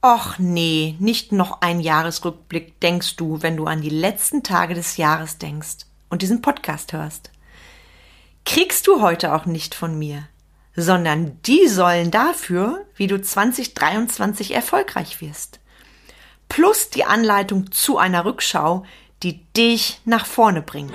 [0.00, 4.96] Och nee, nicht noch ein Jahresrückblick denkst du, wenn du an die letzten Tage des
[4.96, 7.32] Jahres denkst und diesen Podcast hörst.
[8.44, 10.28] Kriegst du heute auch nicht von mir,
[10.76, 15.58] sondern die sollen dafür, wie du 2023 erfolgreich wirst.
[16.48, 18.84] Plus die Anleitung zu einer Rückschau,
[19.24, 20.94] die dich nach vorne bringt.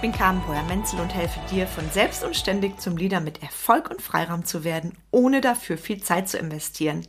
[0.00, 4.00] Bin Carmen Breuer-Menzel und helfe dir, von selbst und ständig zum Leader mit Erfolg und
[4.00, 7.06] Freiraum zu werden, ohne dafür viel Zeit zu investieren.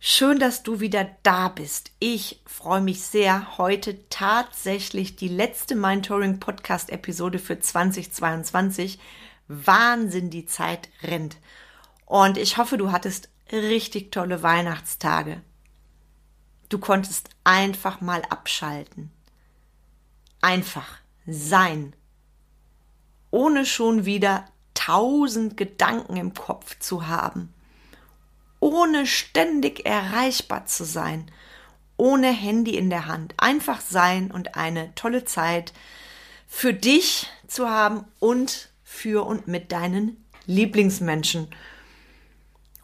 [0.00, 1.92] Schön, dass du wieder da bist.
[2.00, 8.98] Ich freue mich sehr, heute tatsächlich die letzte Mindtouring Podcast Episode für 2022.
[9.46, 11.36] Wahnsinn, die Zeit rennt.
[12.04, 15.40] Und ich hoffe, du hattest richtig tolle Weihnachtstage.
[16.68, 19.12] Du konntest einfach mal abschalten.
[20.40, 21.94] Einfach sein,
[23.30, 27.52] ohne schon wieder tausend Gedanken im Kopf zu haben,
[28.60, 31.30] ohne ständig erreichbar zu sein,
[31.96, 35.72] ohne Handy in der Hand, einfach sein und eine tolle Zeit
[36.46, 41.48] für dich zu haben und für und mit deinen Lieblingsmenschen.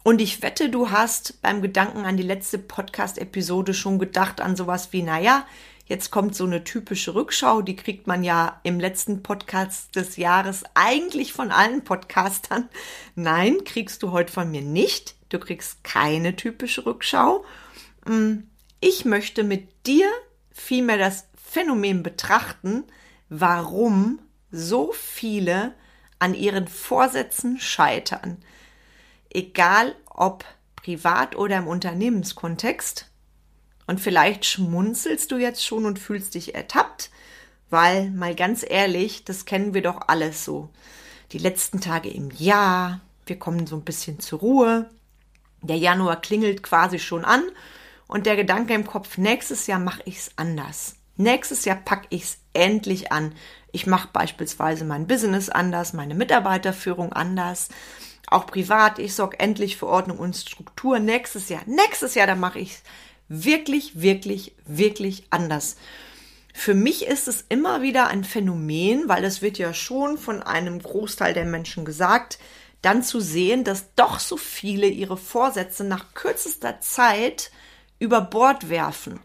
[0.03, 4.91] Und ich wette, du hast beim Gedanken an die letzte Podcast-Episode schon gedacht an sowas
[4.91, 5.45] wie, naja,
[5.91, 10.63] Jetzt kommt so eine typische Rückschau, die kriegt man ja im letzten Podcast des Jahres
[10.73, 12.69] eigentlich von allen Podcastern.
[13.15, 15.15] Nein, kriegst du heute von mir nicht.
[15.27, 17.43] Du kriegst keine typische Rückschau.
[18.05, 18.43] Mm,
[18.79, 20.07] ich möchte mit dir
[20.49, 22.85] vielmehr das Phänomen betrachten,
[23.27, 24.19] warum
[24.49, 25.73] so viele
[26.19, 28.37] an ihren Vorsätzen scheitern.
[29.29, 30.45] Egal ob
[30.77, 33.10] privat oder im Unternehmenskontext.
[33.91, 37.09] Und vielleicht schmunzelst du jetzt schon und fühlst dich ertappt,
[37.69, 40.69] weil, mal ganz ehrlich, das kennen wir doch alles so.
[41.33, 44.89] Die letzten Tage im Jahr, wir kommen so ein bisschen zur Ruhe.
[45.61, 47.43] Der Januar klingelt quasi schon an
[48.07, 50.95] und der Gedanke im Kopf, nächstes Jahr mache ich es anders.
[51.17, 53.35] Nächstes Jahr packe ich es endlich an.
[53.73, 57.67] Ich mache beispielsweise mein Business anders, meine Mitarbeiterführung anders,
[58.27, 58.99] auch privat.
[58.99, 60.99] Ich sorge endlich für Ordnung und Struktur.
[60.99, 62.83] Nächstes Jahr, nächstes Jahr, da mache ich es
[63.31, 65.77] wirklich, wirklich, wirklich anders.
[66.53, 70.81] Für mich ist es immer wieder ein Phänomen, weil es wird ja schon von einem
[70.81, 72.39] Großteil der Menschen gesagt,
[72.81, 77.51] dann zu sehen, dass doch so viele ihre Vorsätze nach kürzester Zeit
[77.99, 79.19] über Bord werfen.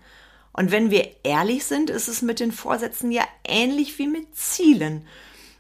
[0.52, 5.06] Und wenn wir ehrlich sind, ist es mit den Vorsätzen ja ähnlich wie mit Zielen,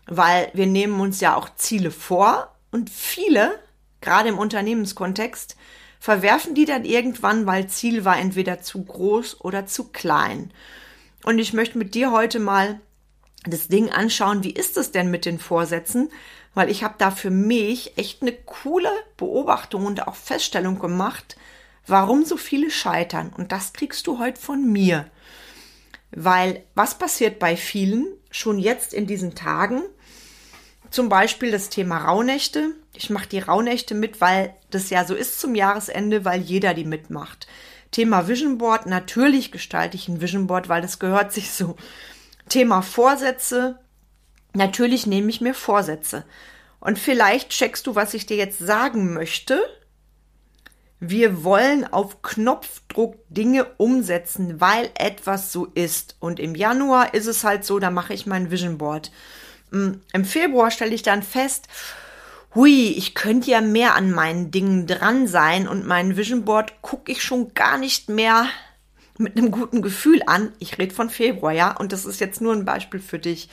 [0.06, 3.58] weil wir nehmen uns ja auch Ziele vor und viele,
[4.00, 5.56] gerade im Unternehmenskontext,
[6.06, 10.52] verwerfen die dann irgendwann, weil Ziel war entweder zu groß oder zu klein.
[11.24, 12.80] Und ich möchte mit dir heute mal
[13.42, 16.10] das Ding anschauen, wie ist es denn mit den Vorsätzen?
[16.54, 21.36] Weil ich habe da für mich echt eine coole Beobachtung und auch Feststellung gemacht,
[21.88, 23.32] warum so viele scheitern.
[23.36, 25.10] Und das kriegst du heute von mir.
[26.12, 29.82] Weil was passiert bei vielen schon jetzt in diesen Tagen?
[30.90, 32.70] Zum Beispiel das Thema Rauhnächte.
[32.94, 36.84] Ich mache die Rauhnächte mit, weil das ja so ist zum Jahresende, weil jeder die
[36.84, 37.46] mitmacht.
[37.90, 41.76] Thema Vision Board, natürlich gestalte ich ein Vision Board, weil das gehört sich so.
[42.48, 43.78] Thema Vorsätze,
[44.52, 46.24] natürlich nehme ich mir Vorsätze.
[46.78, 49.60] Und vielleicht checkst du, was ich dir jetzt sagen möchte.
[51.00, 56.16] Wir wollen auf Knopfdruck Dinge umsetzen, weil etwas so ist.
[56.20, 59.10] Und im Januar ist es halt so, da mache ich mein Vision Board.
[59.76, 61.68] Hm, Im Februar stelle ich dann fest,
[62.54, 67.12] hui, ich könnte ja mehr an meinen Dingen dran sein und mein Vision Board gucke
[67.12, 68.46] ich schon gar nicht mehr
[69.18, 70.52] mit einem guten Gefühl an.
[70.58, 73.50] Ich rede von Februar, ja, und das ist jetzt nur ein Beispiel für dich.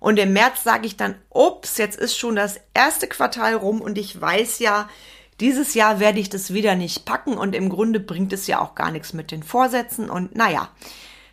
[0.00, 3.98] Und im März sage ich dann, ups, jetzt ist schon das erste Quartal rum und
[3.98, 4.88] ich weiß ja,
[5.38, 8.74] dieses Jahr werde ich das wieder nicht packen und im Grunde bringt es ja auch
[8.74, 10.68] gar nichts mit den Vorsätzen und naja,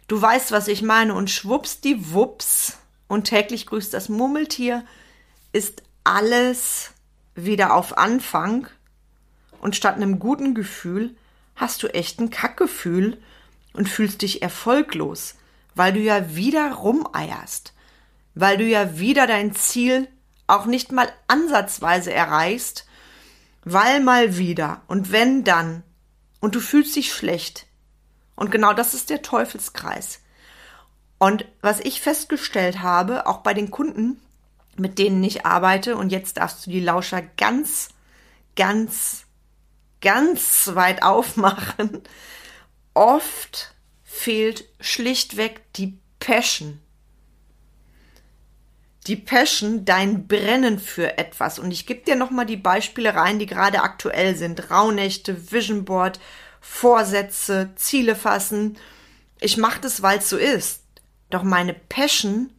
[0.07, 2.77] du weißt, was ich meine und schwupps die Wups
[3.07, 4.83] und täglich grüßt das Murmeltier,
[5.54, 6.92] ist alles
[7.36, 8.68] wieder auf Anfang.
[9.59, 11.15] Und statt einem guten Gefühl
[11.56, 13.21] hast du echt ein Kackgefühl
[13.74, 15.36] und fühlst dich erfolglos,
[15.75, 17.74] weil du ja wieder rumeierst,
[18.36, 20.07] weil du ja wieder dein Ziel
[20.48, 22.88] auch nicht mal ansatzweise erreichst,
[23.63, 25.83] weil mal wieder und wenn dann.
[26.39, 27.65] Und du fühlst dich schlecht.
[28.36, 30.19] Und genau das ist der Teufelskreis.
[31.19, 34.21] Und was ich festgestellt habe, auch bei den Kunden,
[34.77, 37.89] mit denen ich arbeite, und jetzt darfst du die Lauscher ganz,
[38.55, 39.25] ganz,
[40.01, 42.03] ganz weit aufmachen,
[42.93, 43.73] oft
[44.03, 46.79] fehlt schlichtweg die Passion.
[49.07, 51.59] Die Passion, dein Brennen für etwas.
[51.59, 54.69] Und ich gebe dir nochmal die Beispiele rein, die gerade aktuell sind.
[54.69, 56.19] Rauhnächte, Vision Board,
[56.59, 58.77] Vorsätze, Ziele fassen.
[59.39, 60.81] Ich mache das, weil es so ist.
[61.29, 62.51] Doch meine Passion,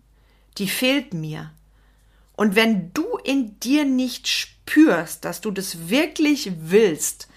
[0.58, 1.52] die fehlt mir.
[2.36, 7.28] Und wenn du in dir nicht spürst, dass du das wirklich willst,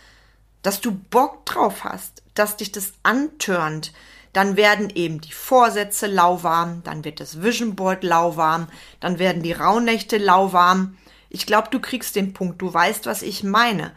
[0.62, 3.94] dass du Bock drauf hast, dass dich das antörnt,
[4.34, 8.68] dann werden eben die Vorsätze lauwarm, dann wird das Vision Board lauwarm,
[9.00, 10.98] dann werden die Rauhnächte lauwarm.
[11.30, 13.92] Ich glaube, du kriegst den Punkt, du weißt, was ich meine.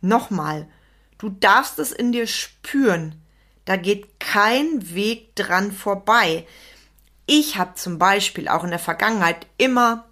[0.00, 0.68] Nochmal,
[1.18, 3.20] du darfst es in dir spüren.
[3.64, 6.46] Da geht kein Weg dran vorbei.
[7.34, 10.04] Ich habe zum Beispiel auch in der Vergangenheit immer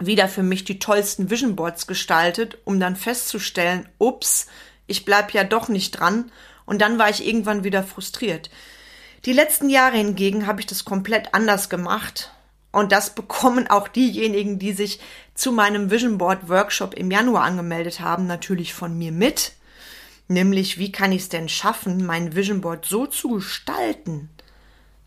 [0.00, 4.46] wieder für mich die tollsten Vision Boards gestaltet, um dann festzustellen, ups,
[4.86, 6.32] ich bleib ja doch nicht dran.
[6.64, 8.48] Und dann war ich irgendwann wieder frustriert.
[9.26, 12.32] Die letzten Jahre hingegen habe ich das komplett anders gemacht.
[12.72, 14.98] Und das bekommen auch diejenigen, die sich
[15.34, 19.52] zu meinem Vision Board Workshop im Januar angemeldet haben, natürlich von mir mit.
[20.26, 24.30] Nämlich, wie kann ich es denn schaffen, mein Vision Board so zu gestalten,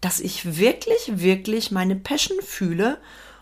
[0.02, 3.00] dass ich wirklich, wirklich meine Passion fühle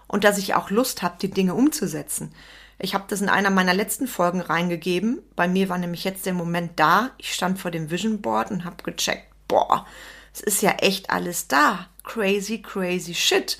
[0.07, 2.33] und dass ich auch Lust habe, die Dinge umzusetzen.
[2.80, 5.21] Ich habe das in einer meiner letzten Folgen reingegeben.
[5.36, 7.12] Bei mir war nämlich jetzt der Moment da.
[7.18, 9.86] Ich stand vor dem Vision Board und habe gecheckt, boah,
[10.33, 11.88] es ist ja echt alles da.
[12.04, 13.57] Crazy, crazy shit.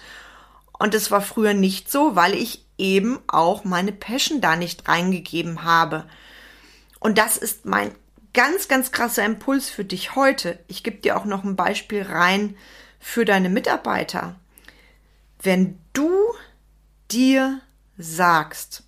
[0.78, 5.64] Und es war früher nicht so, weil ich eben auch meine Passion da nicht reingegeben
[5.64, 6.06] habe.
[7.00, 7.92] Und das ist mein
[8.34, 10.60] ganz, ganz krasser Impuls für dich heute.
[10.68, 12.56] Ich gebe dir auch noch ein Beispiel rein
[13.08, 14.36] für deine Mitarbeiter.
[15.42, 16.12] Wenn du
[17.10, 17.62] dir
[17.98, 18.84] sagst,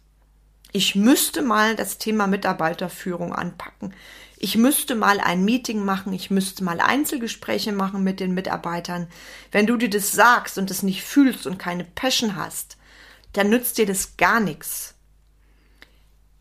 [0.74, 3.94] ich müsste mal das Thema Mitarbeiterführung anpacken.
[4.38, 9.08] Ich müsste mal ein Meeting machen, ich müsste mal Einzelgespräche machen mit den Mitarbeitern.
[9.54, 12.76] Wenn du dir das sagst und es nicht fühlst und keine Passion hast,
[13.32, 14.96] dann nützt dir das gar nichts.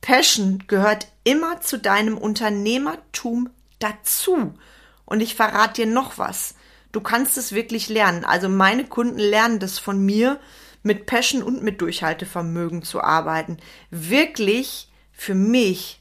[0.01, 4.59] Passion gehört immer zu deinem Unternehmertum dazu.
[5.05, 6.55] Und ich verrate dir noch was.
[6.93, 8.25] Du kannst es wirklich lernen.
[8.25, 10.40] Also meine Kunden lernen das von mir,
[10.82, 13.58] mit Passion und mit Durchhaltevermögen zu arbeiten.
[13.90, 16.00] Wirklich für mich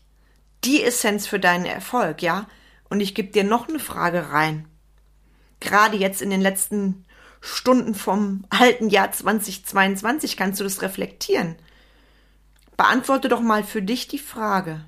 [0.63, 2.47] die Essenz für deinen Erfolg, ja?
[2.89, 4.67] Und ich gebe dir noch eine Frage rein.
[5.59, 7.05] Gerade jetzt in den letzten
[7.41, 11.55] Stunden vom alten Jahr 2022 kannst du das reflektieren.
[12.77, 14.85] Beantworte doch mal für dich die Frage.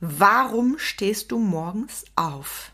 [0.00, 2.72] Warum stehst du morgens auf?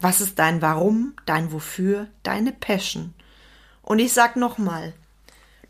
[0.00, 3.14] Was ist dein Warum, dein Wofür, deine Passion?
[3.82, 4.94] Und ich sag nochmal,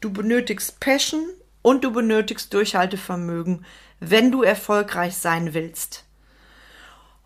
[0.01, 1.25] du benötigst Passion
[1.63, 3.65] und du benötigst Durchhaltevermögen,
[4.01, 6.05] wenn du erfolgreich sein willst.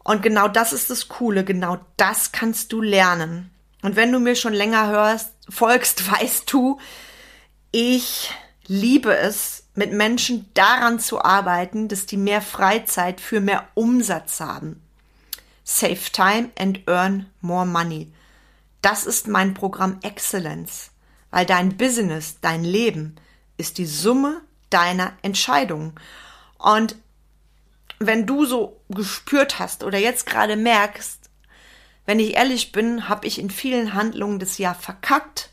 [0.05, 3.51] Und genau das ist das Coole, genau das kannst du lernen.
[3.83, 6.79] Und wenn du mir schon länger hörst, folgst, weißt du,
[7.73, 8.31] ich
[8.67, 14.83] liebe es, mit Menschen daran zu arbeiten, dass die mehr Freizeit für mehr Umsatz haben.
[15.75, 18.13] Save Time and Earn More Money.
[18.83, 20.91] Das ist mein Programm Excellence,
[21.31, 23.17] weil dein Business, dein Leben
[23.57, 25.95] ist die Summe deiner Entscheidungen.
[26.59, 26.97] Und
[27.99, 31.31] wenn du so gespürt hast oder jetzt gerade merkst,
[32.05, 35.49] wenn ich ehrlich bin, habe ich in vielen Handlungen das Jahr verkackt.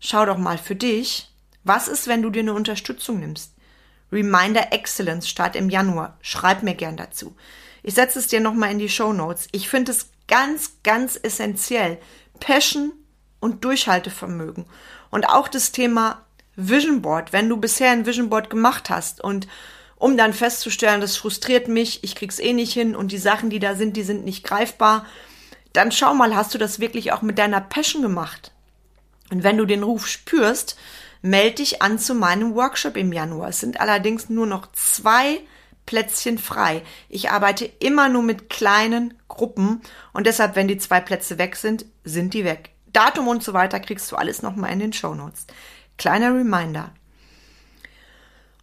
[0.00, 1.30] Schau doch mal für dich,
[1.62, 3.52] was ist, wenn du dir eine Unterstützung nimmst?
[4.10, 6.18] Reminder Excellence Start im Januar.
[6.22, 7.36] Schreib mir gern dazu.
[7.82, 9.48] Ich setze es dir nochmal in die Show Notes.
[9.52, 11.98] Ich finde es ganz, ganz essentiell.
[12.40, 12.92] Passion
[13.40, 14.66] und Durchhaltevermögen.
[15.10, 16.24] Und auch das Thema
[16.56, 17.32] Vision Board.
[17.32, 19.46] Wenn du bisher ein Vision Board gemacht hast und
[19.96, 23.58] um dann festzustellen, das frustriert mich, ich krieg's eh nicht hin und die Sachen, die
[23.58, 25.06] da sind, die sind nicht greifbar,
[25.72, 28.52] dann schau mal, hast du das wirklich auch mit deiner Passion gemacht?
[29.30, 30.76] Und wenn du den Ruf spürst,
[31.22, 33.48] melde dich an zu meinem Workshop im Januar.
[33.48, 35.40] Es sind allerdings nur noch zwei
[35.88, 36.82] Plätzchen frei.
[37.08, 39.80] Ich arbeite immer nur mit kleinen Gruppen
[40.12, 42.72] und deshalb, wenn die zwei Plätze weg sind, sind die weg.
[42.92, 45.46] Datum und so weiter kriegst du alles nochmal in den Show Notes.
[45.96, 46.90] Kleiner Reminder.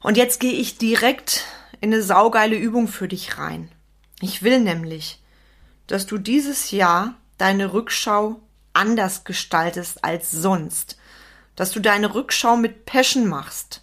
[0.02, 1.46] Und jetzt gehe ich direkt
[1.82, 3.72] in eine saugeile Übung für dich rein.
[4.22, 5.20] Ich will nämlich,
[5.88, 8.40] dass du dieses Jahr deine Rückschau
[8.74, 11.00] anders gestaltest als sonst.
[11.56, 13.82] Dass du deine Rückschau mit Passion machst.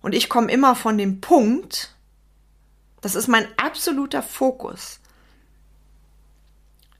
[0.00, 1.94] Und ich komme immer von dem Punkt,
[3.00, 5.00] Das ist mein absoluter Fokus.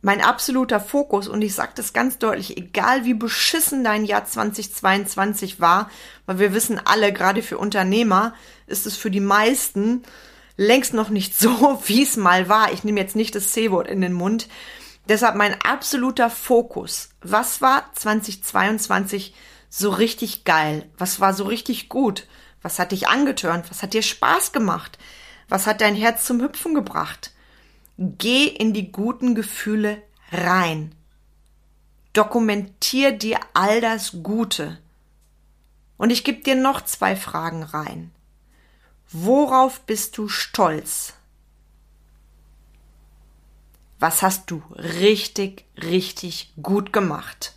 [0.01, 5.61] Mein absoluter Fokus, und ich sage das ganz deutlich, egal wie beschissen dein Jahr 2022
[5.61, 5.91] war,
[6.25, 8.33] weil wir wissen alle, gerade für Unternehmer
[8.69, 10.05] ist es für die meisten
[10.57, 12.73] längst noch nicht so, wie es mal war.
[12.73, 14.49] Ich nehme jetzt nicht das C-Wort in den Mund.
[15.09, 17.09] Deshalb mein absoluter Fokus.
[17.23, 19.35] Was war 2022
[19.71, 20.89] so richtig geil?
[20.99, 22.27] Was war so richtig gut?
[22.63, 23.71] Was hat dich angetörnt?
[23.71, 24.99] Was hat dir Spaß gemacht?
[25.49, 27.33] Was hat dein Herz zum Hüpfen gebracht?
[27.97, 30.95] Geh in die guten Gefühle rein.
[32.13, 34.79] Dokumentier dir all das Gute.
[35.97, 38.13] Und ich gebe dir noch zwei Fragen rein.
[39.11, 41.15] Worauf bist du stolz?
[43.99, 47.55] Was hast du richtig, richtig gut gemacht?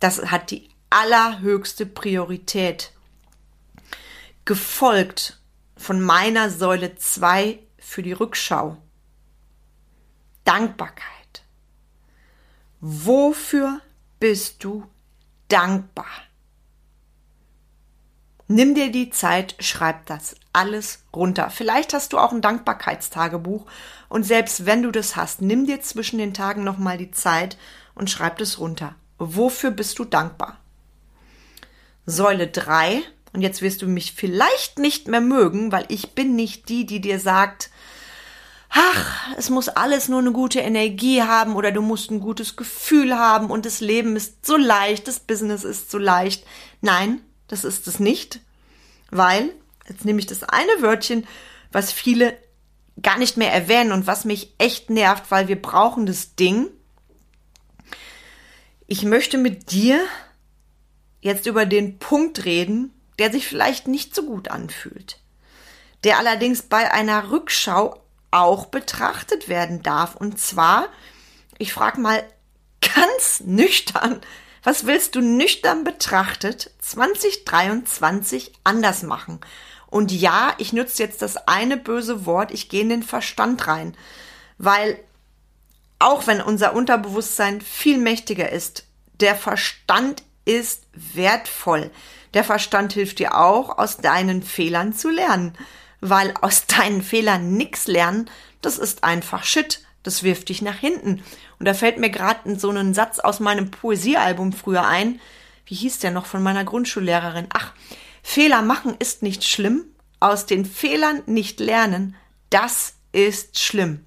[0.00, 2.92] Das hat die allerhöchste Priorität.
[4.44, 5.38] Gefolgt
[5.78, 8.76] von meiner Säule 2 für die Rückschau.
[10.44, 11.44] Dankbarkeit.
[12.80, 13.80] Wofür
[14.20, 14.86] bist du
[15.48, 16.06] dankbar?
[18.48, 21.50] Nimm dir die Zeit, schreib das alles runter.
[21.50, 23.66] Vielleicht hast du auch ein Dankbarkeitstagebuch
[24.08, 27.58] und selbst wenn du das hast, nimm dir zwischen den Tagen nochmal die Zeit
[27.94, 28.94] und schreib das runter.
[29.18, 30.56] Wofür bist du dankbar?
[32.06, 36.68] Säule 3, und jetzt wirst du mich vielleicht nicht mehr mögen, weil ich bin nicht
[36.68, 37.70] die, die dir sagt,
[38.70, 43.16] ach, es muss alles nur eine gute Energie haben oder du musst ein gutes Gefühl
[43.16, 46.44] haben und das Leben ist so leicht, das Business ist so leicht.
[46.80, 48.40] Nein, das ist es nicht,
[49.10, 49.50] weil,
[49.88, 51.26] jetzt nehme ich das eine Wörtchen,
[51.72, 52.36] was viele
[53.00, 56.68] gar nicht mehr erwähnen und was mich echt nervt, weil wir brauchen das Ding.
[58.86, 60.00] Ich möchte mit dir
[61.20, 65.18] jetzt über den Punkt reden, der sich vielleicht nicht so gut anfühlt,
[66.04, 70.14] der allerdings bei einer Rückschau auch betrachtet werden darf.
[70.14, 70.88] Und zwar,
[71.58, 72.22] ich frage mal
[72.80, 74.20] ganz nüchtern,
[74.62, 79.40] was willst du nüchtern betrachtet 2023 anders machen?
[79.86, 83.96] Und ja, ich nutze jetzt das eine böse Wort, ich gehe in den Verstand rein,
[84.58, 85.02] weil
[85.98, 88.84] auch wenn unser Unterbewusstsein viel mächtiger ist,
[89.20, 91.90] der Verstand ist wertvoll.
[92.34, 95.54] Der Verstand hilft dir auch, aus deinen Fehlern zu lernen,
[96.00, 98.30] weil aus deinen Fehlern nichts lernen,
[98.60, 101.22] das ist einfach Shit das wirft dich nach hinten.
[101.58, 105.20] Und da fällt mir gerade so ein Satz aus meinem Poesiealbum früher ein.
[105.66, 107.48] Wie hieß der noch von meiner Grundschullehrerin?
[107.52, 107.72] Ach,
[108.22, 109.84] Fehler machen ist nicht schlimm.
[110.20, 112.16] Aus den Fehlern nicht lernen,
[112.50, 114.04] das ist schlimm.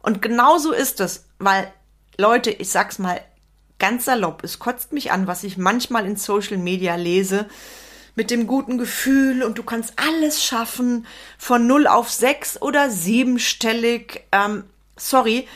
[0.00, 1.70] Und genauso ist es, weil
[2.16, 3.20] Leute, ich sag's mal
[3.78, 7.46] ganz salopp, es kotzt mich an, was ich manchmal in Social Media lese,
[8.14, 11.06] mit dem guten Gefühl und du kannst alles schaffen,
[11.38, 14.22] von 0 auf 6 oder siebenstellig.
[14.32, 14.64] Ähm,
[14.96, 15.46] sorry,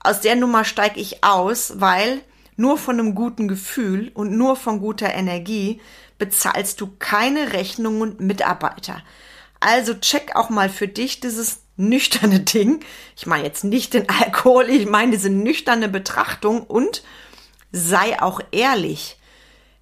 [0.00, 2.20] aus der Nummer steige ich aus, weil
[2.56, 5.80] nur von einem guten Gefühl und nur von guter Energie
[6.18, 9.02] bezahlst du keine Rechnung und Mitarbeiter.
[9.60, 12.80] Also check auch mal für dich dieses nüchterne Ding.
[13.16, 17.02] Ich meine jetzt nicht den Alkohol, ich meine diese nüchterne Betrachtung und
[17.72, 19.16] sei auch ehrlich.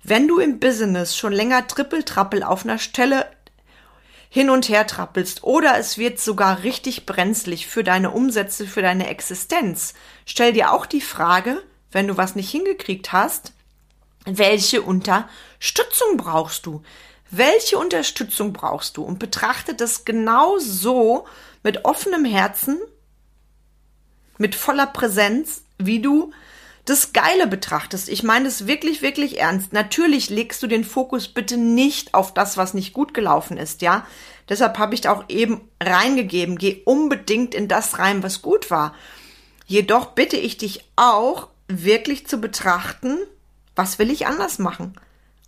[0.03, 3.27] Wenn du im Business schon länger Trippeltrappel auf einer Stelle
[4.31, 9.09] hin und her trappelst oder es wird sogar richtig brenzlig für deine Umsätze, für deine
[9.09, 9.95] Existenz,
[10.27, 13.53] stell dir auch die Frage, wenn du was nicht hingekriegt hast,
[14.25, 16.83] welche Unterstützung brauchst du?
[17.31, 19.03] Welche Unterstützung brauchst du?
[19.03, 21.27] Und betrachte das genau so
[21.63, 22.79] mit offenem Herzen,
[24.39, 26.33] mit voller Präsenz, wie du
[26.89, 28.09] das Geile betrachtest.
[28.09, 29.73] Ich meine es wirklich, wirklich ernst.
[29.73, 34.07] Natürlich legst du den Fokus bitte nicht auf das, was nicht gut gelaufen ist, ja.
[34.49, 36.57] Deshalb habe ich da auch eben reingegeben.
[36.57, 38.95] Geh unbedingt in das rein, was gut war.
[39.67, 43.19] Jedoch bitte ich dich auch, wirklich zu betrachten,
[43.77, 44.95] was will ich anders machen?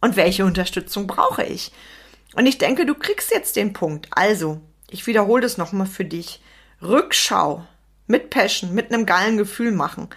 [0.02, 1.72] Und welche Unterstützung brauche ich?
[2.34, 4.08] Und ich denke, du kriegst jetzt den Punkt.
[4.10, 6.42] Also, ich wiederhole das nochmal für dich.
[6.82, 7.66] Rückschau
[8.06, 10.10] mit Passion, mit einem geilen Gefühl machen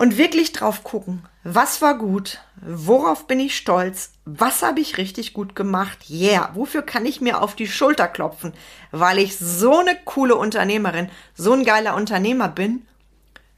[0.00, 5.34] und wirklich drauf gucken, was war gut, worauf bin ich stolz, was habe ich richtig
[5.34, 8.54] gut gemacht, yeah, wofür kann ich mir auf die Schulter klopfen,
[8.92, 12.86] weil ich so eine coole Unternehmerin, so ein geiler Unternehmer bin,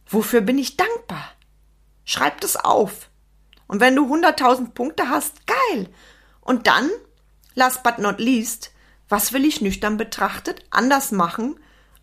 [0.08, 1.30] wofür bin ich dankbar?
[2.04, 3.08] Schreib das auf.
[3.68, 5.88] Und wenn du 100.000 Punkte hast, geil.
[6.40, 6.90] Und dann,
[7.54, 8.72] last but not least,
[9.08, 11.54] was will ich nüchtern betrachtet anders machen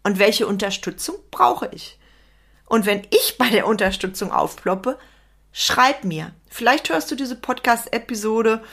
[0.04, 1.99] und welche Unterstützung brauche ich?
[2.70, 4.98] Und wenn ich bei der Unterstützung aufploppe,
[5.52, 6.32] schreib mir.
[6.48, 8.64] Vielleicht hörst du diese Podcast-Episode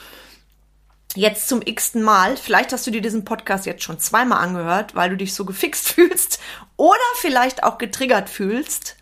[1.15, 2.37] jetzt zum x-ten Mal.
[2.37, 5.89] Vielleicht hast du dir diesen Podcast jetzt schon zweimal angehört, weil du dich so gefixt
[5.93, 6.39] fühlst
[6.77, 8.95] oder vielleicht auch getriggert fühlst.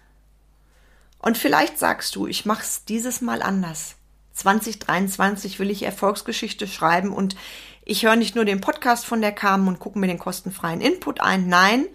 [1.20, 3.96] Und vielleicht sagst du, ich mach's dieses Mal anders.
[4.34, 7.36] 2023 will ich Erfolgsgeschichte schreiben und
[7.84, 11.22] ich höre nicht nur den Podcast von der Carmen und gucke mir den kostenfreien Input
[11.22, 11.48] ein.
[11.48, 11.86] Nein,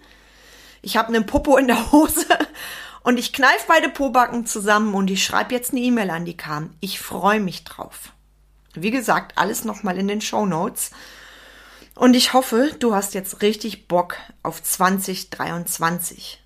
[0.81, 2.25] ich habe einen Popo in der Hose
[3.03, 6.75] und ich kneife beide Pobacken zusammen und ich schreibe jetzt eine E-Mail an die Carmen.
[6.79, 8.13] Ich freue mich drauf.
[8.73, 10.91] Wie gesagt, alles nochmal in den Show Notes.
[11.95, 16.41] Und ich hoffe, du hast jetzt richtig Bock auf 2023.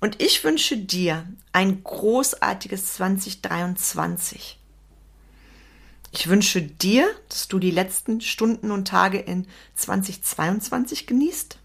[0.00, 4.58] Und ich wünsche dir ein großartiges 2023.
[6.12, 11.58] Ich wünsche dir, dass du die letzten Stunden und Tage in 2022 genießt.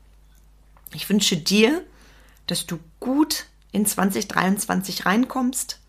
[0.93, 1.83] Ich wünsche dir,
[2.47, 5.79] dass du gut in 2023 reinkommst,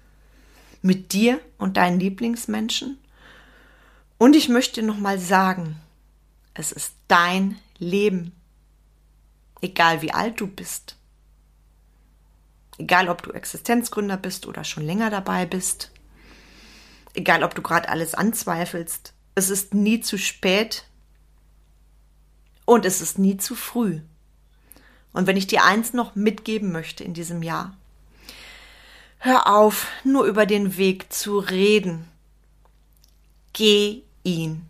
[0.82, 2.98] mit dir und deinen Lieblingsmenschen
[4.20, 5.80] und ich möchte nochmal sagen,
[6.52, 8.32] es ist dein Leben.
[9.62, 10.96] Egal wie alt du bist.
[12.76, 15.90] Egal ob du Existenzgründer bist oder schon länger dabei bist.
[17.14, 19.14] Egal ob du gerade alles anzweifelst.
[19.36, 20.84] Es ist nie zu spät.
[22.66, 24.02] Und es ist nie zu früh.
[25.12, 27.76] Und wenn ich dir eins noch mitgeben möchte in diesem Jahr,
[29.18, 32.08] hör auf, nur über den Weg zu reden.
[33.52, 34.66] Geh ihn.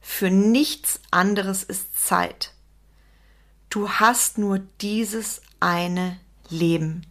[0.00, 2.52] Für nichts anderes ist Zeit.
[3.70, 6.18] Du hast nur dieses eine
[6.50, 7.06] Leben.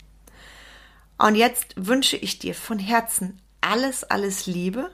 [1.17, 4.91] Und jetzt wünsche ich dir von Herzen alles, alles Liebe.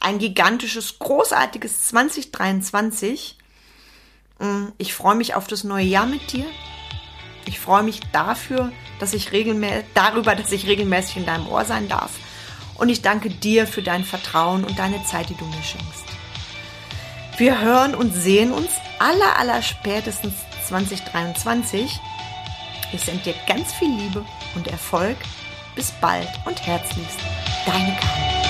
[0.00, 3.38] Ein gigantisches, großartiges 2023.
[4.42, 6.44] Mm, ich freue mich auf das neue Jahr mit dir.
[7.46, 11.88] Ich freue mich dafür, dass ich regelmäßig, darüber, dass ich regelmäßig in deinem Ohr sein
[11.88, 12.10] darf
[12.76, 16.04] und ich danke dir für dein Vertrauen und deine Zeit, die du mir schenkst.
[17.36, 20.34] Wir hören und sehen uns aller, aller spätestens
[20.68, 22.00] 2023.
[22.92, 25.16] Ich sende dir ganz viel Liebe und Erfolg.
[25.74, 27.18] Bis bald und herzlichst,
[27.64, 28.41] deine Karin.